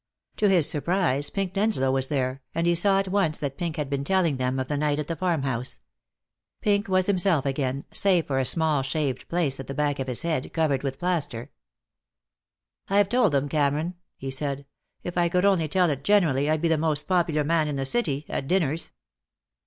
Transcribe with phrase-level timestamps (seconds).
[0.37, 3.87] To his surprise Pink Denslow was there, and he saw at once that Pink had
[3.87, 5.79] been telling them of the night at the farm house.
[6.59, 10.23] Pink was himself again, save for a small shaved place at the back of his
[10.23, 11.51] head, covered with plaster.
[12.89, 14.65] "I've told them, Cameron," he said.
[15.03, 17.85] "If I could only tell it generally I'd be the most popular man in the
[17.85, 18.89] city, at dinners."